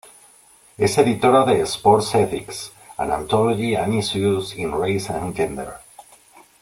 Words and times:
Es 0.79 0.97
editora 0.97 1.45
de 1.45 1.61
"Sports 1.61 2.15
Ethics: 2.15 2.71
An 2.97 3.11
Anthology 3.11 3.75
and 3.75 3.93
Issues 3.93 4.55
in 4.57 4.71
Race 4.71 5.11
and 5.13 5.35
Gender". 5.35 5.75